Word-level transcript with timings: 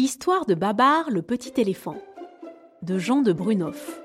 Histoire 0.00 0.46
de 0.46 0.54
Babar 0.54 1.10
le 1.10 1.22
petit 1.22 1.60
éléphant 1.60 2.00
de 2.82 2.98
Jean 2.98 3.20
de 3.20 3.32
Brunoff. 3.32 4.00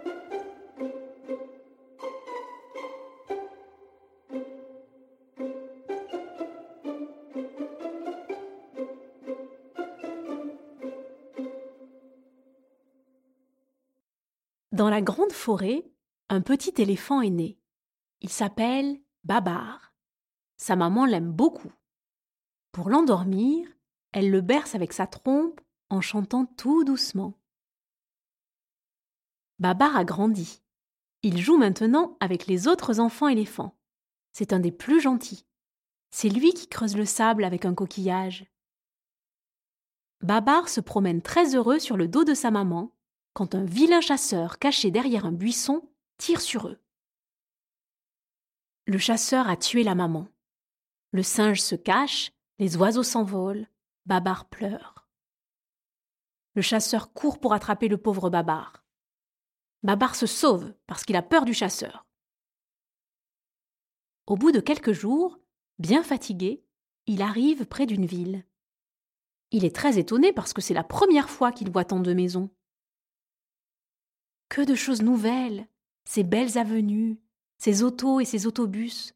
Dans 14.72 14.90
la 14.90 15.04
grande 15.04 15.32
forêt, 15.32 15.86
un 16.30 16.42
petit 16.42 16.74
éléphant 16.82 17.22
est 17.22 17.30
né. 17.30 17.60
Il 18.22 18.30
s'appelle 18.30 19.00
Babar. 19.24 19.94
Sa 20.58 20.76
maman 20.76 21.06
l'aime 21.06 21.32
beaucoup. 21.32 21.72
Pour 22.72 22.90
l'endormir, 22.90 23.68
elle 24.12 24.32
le 24.32 24.42
berce 24.42 24.74
avec 24.74 24.92
sa 24.92 25.06
trompe 25.06 25.62
en 25.94 26.02
chantant 26.02 26.46
tout 26.46 26.84
doucement. 26.84 27.40
Babar 29.60 29.96
a 29.96 30.04
grandi. 30.04 30.64
Il 31.22 31.40
joue 31.40 31.56
maintenant 31.56 32.18
avec 32.20 32.48
les 32.48 32.68
autres 32.68 33.00
enfants 33.00 33.28
éléphants. 33.28 33.78
C'est 34.32 34.54
un 34.54 34.60
des 34.60 34.72
plus 34.72 35.00
gentils. 35.00 35.46
C'est 36.10 36.30
lui 36.30 36.52
qui 36.54 36.68
creuse 36.68 36.98
le 36.98 37.06
sable 37.06 37.44
avec 37.44 37.64
un 37.66 37.76
coquillage. 37.76 38.46
Babar 40.22 40.68
se 40.68 40.82
promène 40.82 41.22
très 41.22 41.56
heureux 41.56 41.78
sur 41.78 41.96
le 41.96 42.08
dos 42.08 42.24
de 42.24 42.34
sa 42.34 42.50
maman 42.50 42.92
quand 43.34 43.54
un 43.54 43.64
vilain 43.64 44.02
chasseur 44.02 44.58
caché 44.58 44.90
derrière 44.90 45.26
un 45.26 45.32
buisson 45.32 45.88
tire 46.18 46.42
sur 46.42 46.68
eux. 46.68 46.80
Le 48.88 48.98
chasseur 48.98 49.48
a 49.48 49.58
tué 49.58 49.84
la 49.84 49.96
maman. 49.96 50.28
Le 51.12 51.22
singe 51.22 51.62
se 51.62 51.76
cache, 51.76 52.32
les 52.58 52.78
oiseaux 52.78 53.04
s'envolent, 53.04 53.68
Babar 54.06 54.46
pleure. 54.50 54.93
Le 56.56 56.62
chasseur 56.62 57.14
court 57.14 57.40
pour 57.40 57.54
attraper 57.54 57.88
le 57.88 57.98
pauvre 57.98 58.30
Babar. 58.30 58.86
Babar 59.82 60.16
se 60.16 60.28
sauve 60.28 60.74
parce 60.86 61.04
qu'il 61.04 61.16
a 61.16 61.24
peur 61.24 61.46
du 61.46 61.54
chasseur. 61.54 62.06
Au 64.28 64.38
bout 64.38 64.52
de 64.52 64.60
quelques 64.60 64.94
jours, 64.94 65.40
bien 65.80 66.04
fatigué, 66.04 66.64
il 67.08 67.22
arrive 67.22 67.66
près 67.66 67.86
d'une 67.86 68.06
ville. 68.06 68.46
Il 69.52 69.66
est 69.66 69.76
très 69.76 69.98
étonné 69.98 70.32
parce 70.32 70.54
que 70.54 70.62
c'est 70.62 70.74
la 70.74 70.84
première 70.84 71.30
fois 71.30 71.52
qu'il 71.52 71.72
voit 71.72 71.86
tant 71.86 72.00
de 72.00 72.14
maisons. 72.14 72.50
Que 74.48 74.62
de 74.62 74.76
choses 74.76 75.02
nouvelles, 75.02 75.68
ces 76.06 76.24
belles 76.24 76.58
avenues, 76.58 77.20
ces 77.58 77.82
autos 77.82 78.20
et 78.20 78.26
ces 78.26 78.46
autobus. 78.46 79.14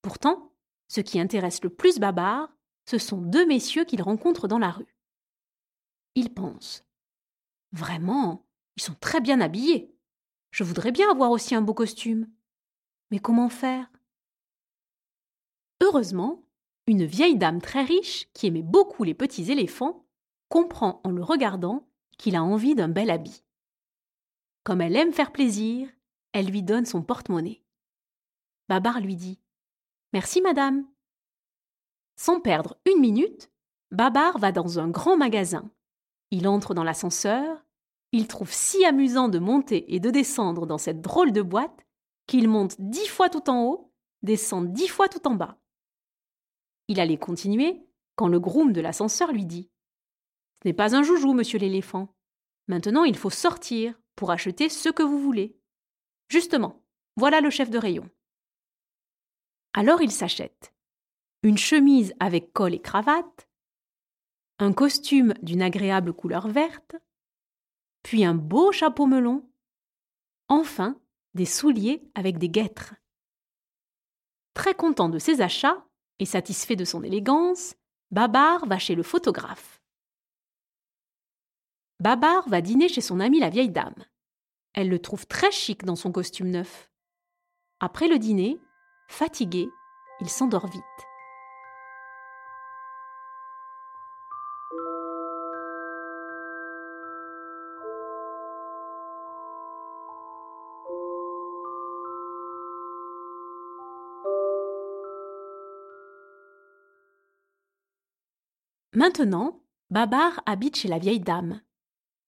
Pourtant, 0.00 0.52
ce 0.88 1.00
qui 1.00 1.18
intéresse 1.18 1.62
le 1.62 1.70
plus 1.70 1.98
Babar, 1.98 2.54
ce 2.86 2.98
sont 2.98 3.20
deux 3.20 3.46
messieurs 3.46 3.84
qu'il 3.84 4.02
rencontre 4.02 4.46
dans 4.46 4.58
la 4.58 4.70
rue. 4.70 4.91
Il 6.14 6.32
pense 6.34 6.84
Vraiment, 7.72 8.46
ils 8.76 8.82
sont 8.82 8.94
très 9.00 9.20
bien 9.20 9.40
habillés. 9.40 9.94
Je 10.50 10.64
voudrais 10.64 10.92
bien 10.92 11.10
avoir 11.10 11.30
aussi 11.30 11.54
un 11.54 11.62
beau 11.62 11.74
costume. 11.74 12.28
Mais 13.10 13.18
comment 13.18 13.48
faire? 13.48 13.90
Heureusement, 15.80 16.44
une 16.86 17.04
vieille 17.04 17.36
dame 17.36 17.60
très 17.60 17.82
riche, 17.82 18.28
qui 18.34 18.46
aimait 18.46 18.62
beaucoup 18.62 19.04
les 19.04 19.14
petits 19.14 19.50
éléphants, 19.50 20.06
comprend 20.48 21.00
en 21.04 21.10
le 21.10 21.22
regardant 21.22 21.88
qu'il 22.18 22.36
a 22.36 22.42
envie 22.42 22.74
d'un 22.74 22.88
bel 22.88 23.10
habit. 23.10 23.42
Comme 24.64 24.80
elle 24.80 24.96
aime 24.96 25.12
faire 25.12 25.32
plaisir, 25.32 25.88
elle 26.32 26.46
lui 26.46 26.62
donne 26.62 26.86
son 26.86 27.02
porte-monnaie. 27.02 27.62
Babar 28.68 29.00
lui 29.00 29.16
dit 29.16 29.40
Merci, 30.12 30.40
madame. 30.40 30.86
Sans 32.16 32.40
perdre 32.40 32.78
une 32.86 33.00
minute, 33.00 33.50
Babar 33.90 34.38
va 34.38 34.52
dans 34.52 34.78
un 34.78 34.88
grand 34.88 35.16
magasin. 35.16 35.70
Il 36.32 36.48
entre 36.48 36.72
dans 36.72 36.82
l'ascenseur, 36.82 37.62
il 38.10 38.26
trouve 38.26 38.50
si 38.50 38.86
amusant 38.86 39.28
de 39.28 39.38
monter 39.38 39.94
et 39.94 40.00
de 40.00 40.10
descendre 40.10 40.66
dans 40.66 40.78
cette 40.78 41.02
drôle 41.02 41.30
de 41.30 41.42
boîte 41.42 41.86
qu'il 42.26 42.48
monte 42.48 42.74
dix 42.78 43.06
fois 43.06 43.28
tout 43.28 43.50
en 43.50 43.66
haut, 43.66 43.92
descend 44.22 44.72
dix 44.72 44.88
fois 44.88 45.10
tout 45.10 45.28
en 45.28 45.34
bas. 45.34 45.58
Il 46.88 47.00
allait 47.00 47.18
continuer 47.18 47.86
quand 48.16 48.28
le 48.28 48.40
groom 48.40 48.72
de 48.72 48.80
l'ascenseur 48.80 49.30
lui 49.30 49.44
dit 49.44 49.70
Ce 50.62 50.68
n'est 50.68 50.74
pas 50.74 50.96
un 50.96 51.02
joujou, 51.02 51.34
monsieur 51.34 51.58
l'éléphant. 51.58 52.14
Maintenant, 52.66 53.04
il 53.04 53.18
faut 53.18 53.28
sortir 53.28 54.00
pour 54.16 54.30
acheter 54.30 54.70
ce 54.70 54.88
que 54.88 55.02
vous 55.02 55.18
voulez. 55.18 55.54
Justement, 56.30 56.82
voilà 57.16 57.42
le 57.42 57.50
chef 57.50 57.68
de 57.68 57.78
rayon. 57.78 58.08
Alors 59.74 60.00
il 60.00 60.10
s'achète 60.10 60.72
une 61.42 61.58
chemise 61.58 62.14
avec 62.20 62.52
col 62.52 62.72
et 62.72 62.80
cravate, 62.80 63.48
un 64.62 64.72
costume 64.72 65.34
d'une 65.42 65.60
agréable 65.60 66.12
couleur 66.12 66.46
verte, 66.46 66.94
puis 68.04 68.24
un 68.24 68.34
beau 68.34 68.70
chapeau 68.70 69.06
melon, 69.06 69.50
enfin 70.46 71.00
des 71.34 71.46
souliers 71.46 72.08
avec 72.14 72.38
des 72.38 72.48
guêtres. 72.48 72.94
Très 74.54 74.74
content 74.74 75.08
de 75.08 75.18
ses 75.18 75.40
achats 75.40 75.84
et 76.20 76.26
satisfait 76.26 76.76
de 76.76 76.84
son 76.84 77.02
élégance, 77.02 77.74
Babar 78.12 78.64
va 78.66 78.78
chez 78.78 78.94
le 78.94 79.02
photographe. 79.02 79.82
Babar 81.98 82.48
va 82.48 82.60
dîner 82.60 82.88
chez 82.88 83.00
son 83.00 83.18
amie 83.18 83.40
la 83.40 83.50
vieille 83.50 83.70
dame. 83.70 84.04
Elle 84.74 84.88
le 84.88 85.00
trouve 85.00 85.26
très 85.26 85.50
chic 85.50 85.84
dans 85.84 85.96
son 85.96 86.12
costume 86.12 86.50
neuf. 86.50 86.88
Après 87.80 88.06
le 88.06 88.18
dîner, 88.18 88.60
fatigué, 89.08 89.68
il 90.20 90.28
s'endort 90.28 90.68
vite. 90.68 91.11
Maintenant, 108.94 109.62
Babar 109.88 110.42
habite 110.44 110.76
chez 110.76 110.88
la 110.88 110.98
vieille 110.98 111.20
dame. 111.20 111.62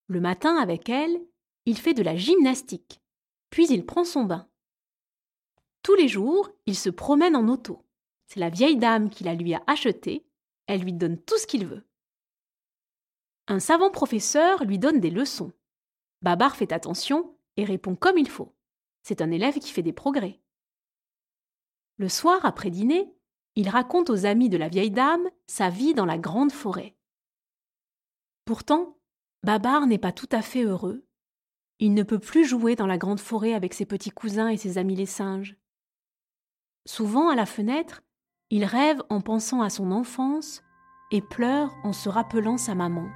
Le 0.06 0.20
matin, 0.20 0.56
avec 0.56 0.88
elle, 0.88 1.20
il 1.66 1.78
fait 1.78 1.94
de 1.94 2.02
la 2.02 2.16
gymnastique, 2.16 3.02
puis 3.50 3.66
il 3.69 3.84
prend 3.84 4.04
son 4.04 4.25
bain. 4.25 4.48
Tous 5.82 5.94
les 5.94 6.08
jours, 6.08 6.50
il 6.64 6.76
se 6.76 6.88
promène 6.88 7.36
en 7.36 7.48
auto. 7.48 7.84
C'est 8.26 8.41
la 8.41 8.48
vieille 8.48 8.78
dame 8.78 9.10
qui 9.10 9.25
la 9.25 9.34
lui 9.34 9.54
a 9.54 9.62
acheté, 9.66 10.26
elle 10.66 10.80
lui 10.80 10.94
donne 10.94 11.19
tout 11.19 11.36
ce 11.36 11.47
qu'il 11.47 11.66
veut. 11.66 11.86
Un 13.46 13.60
savant 13.60 13.91
professeur 13.91 14.64
lui 14.64 14.78
donne 14.78 15.00
des 15.00 15.10
leçons. 15.10 15.52
Babar 16.22 16.56
fait 16.56 16.72
attention 16.72 17.36
et 17.58 17.64
répond 17.64 17.94
comme 17.94 18.16
il 18.16 18.28
faut. 18.28 18.54
C'est 19.02 19.20
un 19.20 19.31
élève 19.31 19.58
qui 19.58 19.70
fait 19.70 19.82
des 19.82 19.92
progrès. 19.92 20.41
Le 21.98 22.08
soir, 22.08 22.44
après 22.44 22.70
dîner, 22.70 23.13
il 23.56 23.69
raconte 23.69 24.10
aux 24.10 24.26
amis 24.26 24.48
de 24.48 24.56
la 24.56 24.69
vieille 24.69 24.91
dame 24.91 25.28
sa 25.47 25.70
vie 25.70 25.94
dans 25.94 26.06
la 26.06 26.19
grande 26.19 26.53
forêt. 26.53 26.97
Pourtant, 28.44 28.98
Babar 29.42 29.87
n'est 29.87 29.98
pas 29.98 30.12
tout 30.12 30.28
à 30.32 30.42
fait 30.42 30.65
heureux. 30.65 31.06
Il 31.78 31.94
ne 31.94 32.03
peut 32.03 32.19
plus 32.19 32.44
jouer 32.44 32.76
dans 32.76 32.87
la 32.87 32.98
grande 32.98 33.20
forêt 33.20 33.54
avec 33.54 33.75
ses 33.75 33.87
petits 33.87 34.10
cousins 34.10 34.48
et 34.48 34.56
ses 34.56 34.78
amis 34.78 34.97
les 34.97 35.06
singes. 35.06 35.56
Souvent, 36.87 37.28
à 37.28 37.34
la 37.34 37.47
fenêtre, 37.47 38.03
il 38.50 38.64
rêve 38.64 39.03
en 39.09 39.20
pensant 39.20 39.62
à 39.62 39.70
son 39.70 39.91
enfance 39.91 40.62
et 41.10 41.22
pleure 41.22 41.75
en 41.82 41.93
se 41.93 42.09
rappelant 42.09 42.59
sa 42.59 42.75
maman. 42.75 43.09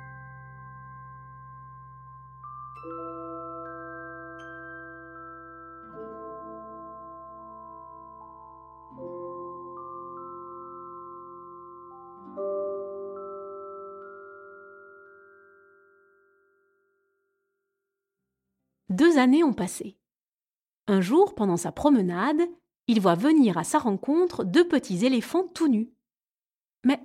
Deux 18.98 19.16
années 19.16 19.44
ont 19.44 19.52
passé. 19.52 19.96
Un 20.88 21.00
jour, 21.00 21.36
pendant 21.36 21.56
sa 21.56 21.70
promenade, 21.70 22.40
il 22.88 23.00
voit 23.00 23.14
venir 23.14 23.56
à 23.56 23.62
sa 23.62 23.78
rencontre 23.78 24.42
deux 24.42 24.66
petits 24.66 25.06
éléphants 25.06 25.46
tout 25.46 25.68
nus. 25.68 25.92
Mais 26.82 27.00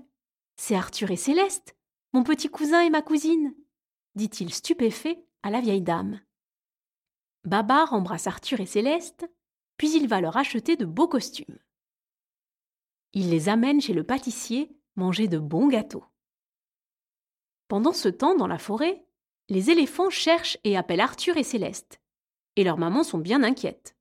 c'est 0.56 0.74
Arthur 0.74 1.12
et 1.12 1.18
Céleste, 1.18 1.78
mon 2.12 2.24
petit 2.24 2.50
cousin 2.50 2.82
et 2.82 2.90
ma 2.90 3.04
cousine, 3.04 3.54
dit-il 4.16 4.52
stupéfait 4.52 5.24
à 5.44 5.52
la 5.52 5.62
vieille 5.62 5.84
dame. 5.84 6.20
Babar 7.44 7.94
embrasse 7.94 8.26
Arthur 8.26 8.60
et 8.60 8.66
Céleste, 8.66 9.30
puis 9.78 9.96
il 9.96 10.08
va 10.08 10.20
leur 10.20 10.36
acheter 10.36 10.76
de 10.76 10.86
beaux 10.86 11.08
costumes. 11.08 11.60
Il 13.12 13.30
les 13.30 13.50
amène 13.50 13.82
chez 13.82 13.94
le 13.94 14.04
pâtissier 14.04 14.76
manger 14.96 15.28
de 15.28 15.38
bons 15.38 15.68
gâteaux. 15.68 16.06
Pendant 17.68 17.94
ce 17.94 18.10
temps, 18.10 18.36
dans 18.36 18.48
la 18.48 18.58
forêt, 18.58 19.06
les 19.50 19.70
éléphants 19.70 20.10
cherchent 20.10 20.58
et 20.64 20.78
appellent 20.78 21.02
Arthur 21.02 21.38
et 21.38 21.44
Céleste, 21.44 22.00
et 22.56 22.64
leurs 22.64 22.78
mamans 22.78 23.04
sont 23.04 23.18
bien 23.18 23.44
inquiètes. 23.44 23.96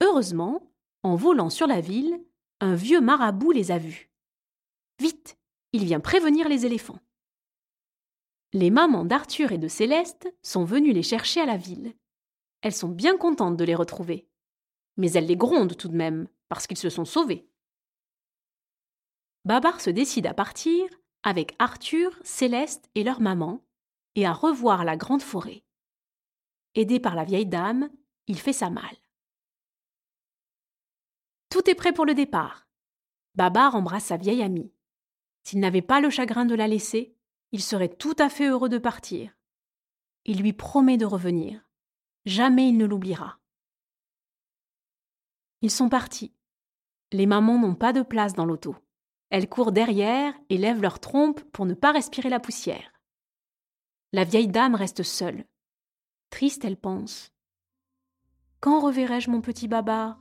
Heureusement, 0.00 0.70
en 1.02 1.16
volant 1.16 1.50
sur 1.50 1.66
la 1.66 1.80
ville, 1.80 2.20
un 2.60 2.74
vieux 2.74 3.00
marabout 3.00 3.52
les 3.52 3.70
a 3.70 3.78
vus. 3.78 4.10
Vite, 5.00 5.36
il 5.72 5.84
vient 5.84 6.00
prévenir 6.00 6.48
les 6.48 6.66
éléphants. 6.66 7.00
Les 8.52 8.70
mamans 8.70 9.04
d'Arthur 9.04 9.52
et 9.52 9.58
de 9.58 9.68
Céleste 9.68 10.32
sont 10.42 10.64
venues 10.64 10.92
les 10.92 11.02
chercher 11.02 11.40
à 11.40 11.46
la 11.46 11.56
ville. 11.56 11.94
Elles 12.62 12.74
sont 12.74 12.88
bien 12.88 13.16
contentes 13.16 13.56
de 13.56 13.64
les 13.64 13.74
retrouver. 13.74 14.28
Mais 14.96 15.10
elles 15.12 15.26
les 15.26 15.36
grondent 15.36 15.76
tout 15.76 15.88
de 15.88 15.96
même, 15.96 16.28
parce 16.48 16.68
qu'ils 16.68 16.78
se 16.78 16.88
sont 16.88 17.04
sauvés. 17.04 17.48
Babar 19.44 19.80
se 19.80 19.90
décide 19.90 20.26
à 20.26 20.34
partir 20.34 20.86
avec 21.24 21.56
Arthur, 21.58 22.16
Céleste 22.22 22.88
et 22.94 23.02
leur 23.02 23.20
maman, 23.20 23.63
et 24.14 24.26
à 24.26 24.32
revoir 24.32 24.84
la 24.84 24.96
grande 24.96 25.22
forêt. 25.22 25.64
Aidé 26.74 27.00
par 27.00 27.14
la 27.14 27.24
vieille 27.24 27.46
dame, 27.46 27.90
il 28.26 28.38
fait 28.38 28.52
sa 28.52 28.70
malle. 28.70 28.96
Tout 31.50 31.68
est 31.70 31.74
prêt 31.74 31.92
pour 31.92 32.06
le 32.06 32.14
départ. 32.14 32.66
Babar 33.34 33.74
embrasse 33.74 34.06
sa 34.06 34.16
vieille 34.16 34.42
amie. 34.42 34.72
S'il 35.42 35.60
n'avait 35.60 35.82
pas 35.82 36.00
le 36.00 36.10
chagrin 36.10 36.46
de 36.46 36.54
la 36.54 36.66
laisser, 36.66 37.16
il 37.52 37.62
serait 37.62 37.88
tout 37.88 38.16
à 38.18 38.28
fait 38.28 38.48
heureux 38.48 38.68
de 38.68 38.78
partir. 38.78 39.36
Il 40.24 40.40
lui 40.40 40.52
promet 40.52 40.96
de 40.96 41.04
revenir. 41.04 41.68
Jamais 42.24 42.68
il 42.68 42.78
ne 42.78 42.86
l'oubliera. 42.86 43.38
Ils 45.60 45.70
sont 45.70 45.88
partis. 45.88 46.34
Les 47.12 47.26
mamans 47.26 47.58
n'ont 47.58 47.74
pas 47.74 47.92
de 47.92 48.02
place 48.02 48.34
dans 48.34 48.46
l'auto. 48.46 48.74
Elles 49.30 49.48
courent 49.48 49.72
derrière 49.72 50.34
et 50.48 50.58
lèvent 50.58 50.80
leur 50.80 51.00
trompe 51.00 51.42
pour 51.52 51.66
ne 51.66 51.74
pas 51.74 51.92
respirer 51.92 52.30
la 52.30 52.40
poussière. 52.40 52.93
La 54.14 54.22
vieille 54.22 54.46
dame 54.46 54.76
reste 54.76 55.02
seule. 55.02 55.44
Triste, 56.30 56.64
elle 56.64 56.76
pense. 56.76 57.32
Quand 58.60 58.78
reverrai-je 58.78 59.28
mon 59.28 59.40
petit 59.40 59.66
Babar 59.66 60.20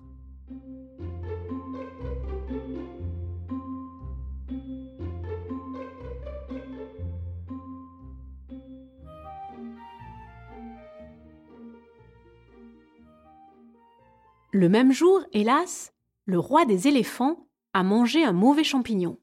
Le 14.51 14.69
même 14.69 14.91
jour, 14.91 15.23
hélas, 15.33 15.93
le 16.25 16.39
roi 16.39 16.65
des 16.65 16.87
éléphants 16.87 17.47
a 17.73 17.83
mangé 17.83 18.25
un 18.25 18.33
mauvais 18.33 18.63
champignon. 18.63 19.19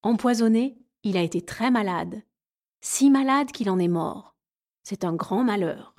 Empoisonné, 0.00 0.78
il 1.02 1.18
a 1.18 1.22
été 1.22 1.42
très 1.42 1.70
malade, 1.70 2.22
si 2.88 3.10
malade 3.10 3.50
qu'il 3.50 3.68
en 3.68 3.80
est 3.80 3.88
mort. 3.88 4.36
C'est 4.84 5.02
un 5.02 5.12
grand 5.12 5.42
malheur. 5.42 5.96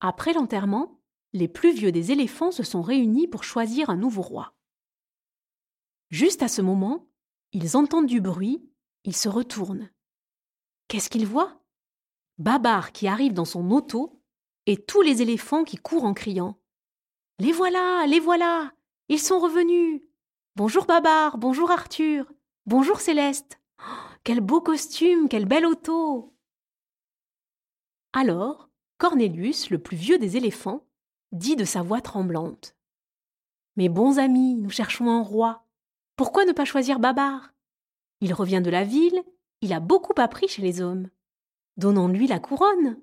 Après 0.00 0.32
l'enterrement, 0.32 0.98
les 1.34 1.46
plus 1.46 1.74
vieux 1.74 1.92
des 1.92 2.10
éléphants 2.10 2.50
se 2.50 2.62
sont 2.62 2.80
réunis 2.80 3.28
pour 3.28 3.44
choisir 3.44 3.90
un 3.90 3.96
nouveau 3.96 4.22
roi. 4.22 4.54
Juste 6.08 6.42
à 6.42 6.48
ce 6.48 6.62
moment, 6.62 7.06
ils 7.52 7.76
entendent 7.76 8.06
du 8.06 8.22
bruit, 8.22 8.66
ils 9.04 9.14
se 9.14 9.28
retournent. 9.28 9.90
Qu'est-ce 10.88 11.10
qu'ils 11.10 11.26
voient? 11.26 11.60
Babar 12.38 12.90
qui 12.90 13.06
arrive 13.06 13.34
dans 13.34 13.44
son 13.44 13.70
auto 13.72 14.22
et 14.64 14.78
tous 14.78 15.02
les 15.02 15.20
éléphants 15.20 15.64
qui 15.64 15.76
courent 15.76 16.04
en 16.04 16.14
criant 16.14 16.58
Les 17.38 17.52
voilà, 17.52 18.06
les 18.06 18.20
voilà 18.20 18.72
Ils 19.10 19.20
sont 19.20 19.38
revenus 19.38 20.00
Bonjour 20.56 20.86
Babar, 20.86 21.36
bonjour 21.36 21.70
Arthur, 21.70 22.32
bonjour 22.64 23.00
Céleste 23.00 23.60
oh, 23.80 24.09
Quel 24.22 24.40
beau 24.40 24.60
costume, 24.60 25.28
quelle 25.28 25.46
belle 25.46 25.64
auto 25.64 26.34
Alors, 28.12 28.68
Cornelius, 28.98 29.70
le 29.70 29.78
plus 29.78 29.96
vieux 29.96 30.18
des 30.18 30.36
éléphants, 30.36 30.86
dit 31.32 31.56
de 31.56 31.64
sa 31.64 31.80
voix 31.80 32.02
tremblante 32.02 32.76
Mes 33.76 33.88
bons 33.88 34.18
amis, 34.18 34.56
nous 34.56 34.68
cherchons 34.68 35.10
un 35.10 35.22
roi. 35.22 35.66
Pourquoi 36.16 36.44
ne 36.44 36.52
pas 36.52 36.66
choisir 36.66 36.98
Babar? 36.98 37.54
Il 38.20 38.34
revient 38.34 38.60
de 38.62 38.68
la 38.68 38.84
ville, 38.84 39.22
il 39.62 39.72
a 39.72 39.80
beaucoup 39.80 40.14
appris 40.18 40.48
chez 40.48 40.60
les 40.60 40.82
hommes. 40.82 41.08
Donnons-lui 41.78 42.26
la 42.26 42.40
couronne. 42.40 43.00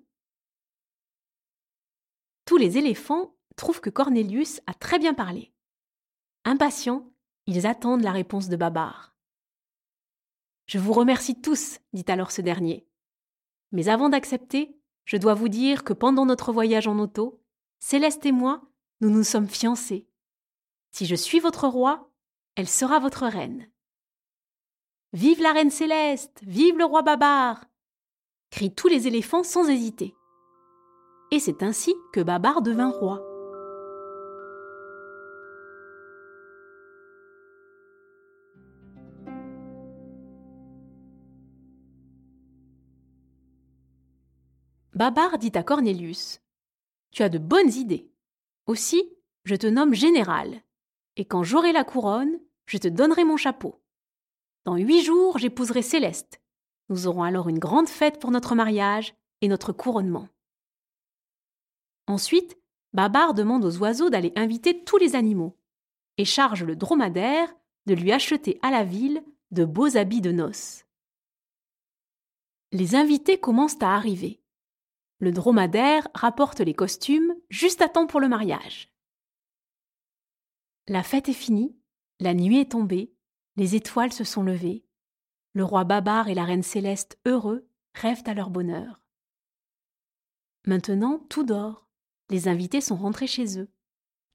Tous 2.46 2.58
les 2.58 2.78
éléphants 2.78 3.36
trouvent 3.56 3.82
que 3.82 3.90
Cornelius 3.90 4.62
a 4.68 4.76
très 4.76 5.00
bien 5.00 5.16
parlé. 5.16 5.52
Impatients, 6.46 7.12
ils 7.48 7.66
attendent 7.66 8.04
la 8.04 8.12
réponse 8.12 8.50
de 8.50 8.56
Babar. 8.56 9.17
Je 10.68 10.80
vous 10.80 10.94
remercie 10.94 11.42
tous, 11.42 11.80
dit 11.94 12.06
alors 12.08 12.32
ce 12.32 12.42
dernier. 12.42 12.88
Mais 13.72 13.90
avant 13.90 14.10
d'accepter, 14.10 14.80
je 15.06 15.18
dois 15.18 15.34
vous 15.34 15.50
dire 15.50 15.84
que 15.84 15.94
pendant 15.94 16.26
notre 16.26 16.52
voyage 16.52 16.88
en 16.88 17.00
auto, 17.00 17.42
Céleste 17.80 18.26
et 18.26 18.32
moi, 18.32 18.62
nous 19.02 19.10
nous 19.10 19.24
sommes 19.24 19.48
fiancés. 19.48 20.08
Si 20.92 21.06
je 21.06 21.16
suis 21.16 21.40
votre 21.40 21.68
roi, 21.68 22.12
elle 22.56 22.68
sera 22.68 23.00
votre 23.00 23.26
reine. 23.26 23.68
Vive 25.14 25.42
la 25.42 25.54
reine 25.54 25.72
Céleste, 25.72 26.42
vive 26.44 26.78
le 26.78 26.86
roi 26.86 27.02
Babar 27.02 27.66
crient 28.50 28.74
tous 28.74 28.88
les 28.88 29.08
éléphants 29.08 29.44
sans 29.44 29.68
hésiter 29.68 30.16
et 31.32 31.40
c'est 31.40 31.64
ainsi 31.64 31.94
que 32.14 32.22
Babar 32.22 32.62
devint 32.62 32.90
roi. 32.90 33.37
Babar 44.98 45.38
dit 45.38 45.52
à 45.54 45.62
Cornelius 45.62 46.42
Tu 47.12 47.22
as 47.22 47.30
de 47.30 47.38
bonnes 47.38 47.72
idées. 47.72 48.10
Aussi, 48.66 49.14
je 49.44 49.54
te 49.54 49.68
nomme 49.68 49.94
général, 49.94 50.64
et 51.18 51.26
quand 51.26 51.44
j'aurai 51.44 51.72
la 51.72 51.84
couronne, 51.84 52.40
je 52.66 52.80
te 52.80 52.88
donnerai 52.88 53.24
mon 53.24 53.38
chapeau. 53.38 53.80
Dans 54.66 54.76
huit 54.76 55.04
jours, 55.04 55.38
j'épouserai 55.38 55.84
Céleste. 55.84 56.42
Nous 56.90 57.06
aurons 57.06 57.22
alors 57.22 57.48
une 57.48 57.60
grande 57.60 57.90
fête 57.90 58.20
pour 58.20 58.32
notre 58.32 58.56
mariage 58.56 59.14
et 59.42 59.48
notre 59.48 59.72
couronnement. 59.72 60.30
Ensuite, 62.08 62.58
Babar 62.92 63.36
demande 63.36 63.66
aux 63.66 63.78
oiseaux 63.78 64.10
d'aller 64.10 64.34
inviter 64.36 64.84
tous 64.84 64.98
les 64.98 65.16
animaux 65.16 65.56
et 66.18 66.26
charge 66.26 66.64
le 66.64 66.76
dromadaire 66.76 67.56
de 67.86 67.94
lui 67.94 68.12
acheter 68.12 68.58
à 68.64 68.72
la 68.72 68.84
ville 68.84 69.24
de 69.52 69.64
beaux 69.64 69.96
habits 69.96 70.22
de 70.22 70.32
noces. 70.32 70.86
Les 72.72 72.96
invités 72.96 73.40
commencent 73.40 73.80
à 73.80 73.94
arriver. 73.94 74.42
Le 75.20 75.32
dromadaire 75.32 76.08
rapporte 76.14 76.60
les 76.60 76.76
costumes 76.76 77.34
juste 77.50 77.82
à 77.82 77.90
temps 77.90 78.08
pour 78.08 78.20
le 78.20 78.28
mariage. 78.28 78.92
La 80.88 81.04
fête 81.04 81.28
est 81.28 81.34
finie, 81.34 81.76
la 82.20 82.34
nuit 82.34 82.60
est 82.60 82.72
tombée, 82.72 83.14
les 83.56 83.76
étoiles 83.76 84.14
se 84.14 84.24
sont 84.24 84.44
levées. 84.44 84.86
Le 85.54 85.64
roi 85.64 85.84
Babar 85.84 86.30
et 86.30 86.36
la 86.36 86.46
reine 86.46 86.64
céleste 86.64 87.20
heureux 87.26 87.68
rêvent 87.96 88.24
à 88.28 88.36
leur 88.36 88.52
bonheur. 88.52 89.02
Maintenant, 90.66 91.20
tout 91.30 91.44
dort. 91.44 91.88
Les 92.30 92.48
invités 92.48 92.82
sont 92.82 92.98
rentrés 92.98 93.28
chez 93.28 93.58
eux, 93.58 93.72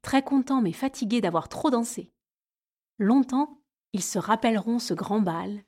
très 0.01 0.23
contents 0.23 0.63
mais 0.63 0.73
fatigués 0.73 1.21
d'avoir 1.21 1.49
trop 1.49 1.71
dansé. 1.71 2.13
Longtemps, 2.99 3.63
ils 3.93 4.03
se 4.03 4.19
rappelleront 4.19 4.79
ce 4.79 4.95
grand 4.95 5.21
bal. 5.21 5.65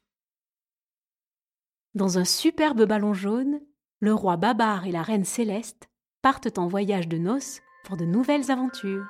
Dans 1.94 2.18
un 2.18 2.24
superbe 2.24 2.84
ballon 2.86 3.14
jaune, 3.14 3.60
le 4.04 4.12
roi 4.12 4.36
Babar 4.36 4.86
et 4.86 4.92
la 4.92 5.02
reine 5.02 5.24
Céleste 5.24 5.88
partent 6.20 6.58
en 6.58 6.66
voyage 6.66 7.08
de 7.08 7.16
noces 7.16 7.62
pour 7.84 7.96
de 7.96 8.04
nouvelles 8.04 8.50
aventures. 8.50 9.06